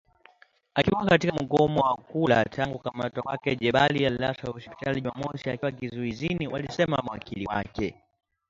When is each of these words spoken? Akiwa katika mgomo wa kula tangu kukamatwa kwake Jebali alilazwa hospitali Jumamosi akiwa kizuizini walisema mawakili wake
Akiwa 0.75 1.05
katika 1.05 1.33
mgomo 1.43 1.79
wa 1.79 1.95
kula 1.97 2.45
tangu 2.45 2.77
kukamatwa 2.77 3.23
kwake 3.23 3.55
Jebali 3.55 4.05
alilazwa 4.05 4.53
hospitali 4.53 5.01
Jumamosi 5.01 5.49
akiwa 5.49 5.71
kizuizini 5.71 6.47
walisema 6.47 6.97
mawakili 7.05 7.47
wake 7.47 7.95